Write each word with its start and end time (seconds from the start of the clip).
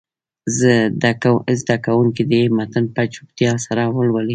زده 1.59 1.75
کوونکي 1.85 2.23
دې 2.31 2.41
متن 2.57 2.85
په 2.95 3.01
چوپتیا 3.13 3.51
سره 3.65 3.83
ولولي. 3.97 4.29